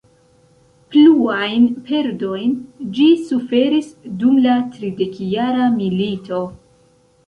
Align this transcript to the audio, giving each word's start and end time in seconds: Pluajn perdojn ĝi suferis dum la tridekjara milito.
Pluajn 0.95 1.67
perdojn 1.91 2.57
ĝi 2.97 3.07
suferis 3.29 3.95
dum 4.25 4.43
la 4.49 4.59
tridekjara 4.75 5.73
milito. 5.81 6.47